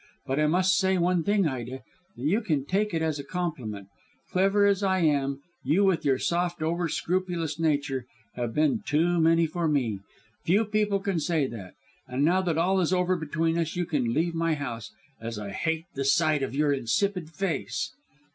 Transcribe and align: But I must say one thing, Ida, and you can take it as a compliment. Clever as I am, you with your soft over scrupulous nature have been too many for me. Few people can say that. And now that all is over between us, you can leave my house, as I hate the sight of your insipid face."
But 0.25 0.39
I 0.39 0.47
must 0.47 0.77
say 0.79 0.97
one 0.97 1.21
thing, 1.21 1.47
Ida, 1.47 1.83
and 2.17 2.27
you 2.27 2.41
can 2.41 2.65
take 2.65 2.91
it 2.91 3.03
as 3.03 3.19
a 3.19 3.23
compliment. 3.23 3.87
Clever 4.31 4.65
as 4.65 4.81
I 4.81 5.01
am, 5.01 5.41
you 5.63 5.83
with 5.83 6.03
your 6.03 6.17
soft 6.17 6.63
over 6.63 6.89
scrupulous 6.89 7.59
nature 7.59 8.07
have 8.33 8.51
been 8.55 8.81
too 8.83 9.19
many 9.19 9.45
for 9.45 9.67
me. 9.67 9.99
Few 10.43 10.65
people 10.65 11.01
can 11.01 11.19
say 11.19 11.45
that. 11.49 11.75
And 12.07 12.25
now 12.25 12.41
that 12.41 12.57
all 12.57 12.79
is 12.81 12.91
over 12.91 13.15
between 13.15 13.59
us, 13.59 13.75
you 13.75 13.85
can 13.85 14.11
leave 14.11 14.33
my 14.33 14.55
house, 14.55 14.89
as 15.21 15.37
I 15.37 15.51
hate 15.51 15.85
the 15.93 16.03
sight 16.03 16.41
of 16.41 16.55
your 16.55 16.73
insipid 16.73 17.29
face." 17.29 17.91